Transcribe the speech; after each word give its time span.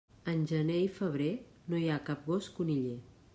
En 0.31 0.39
gener 0.51 0.77
i 0.85 0.87
febrer, 0.95 1.29
no 1.73 1.81
hi 1.81 1.85
ha 1.89 1.99
cap 2.09 2.25
gos 2.33 2.49
coniller. 2.57 2.97